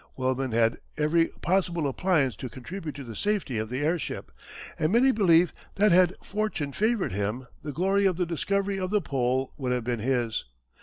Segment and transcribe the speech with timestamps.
[0.17, 4.31] Wellman had every possible appliance to contribute to the safety of the airship,
[4.79, 8.99] and many believe that had fortune favoured him the glory of the discovery of the
[8.99, 10.45] Pole would have been his.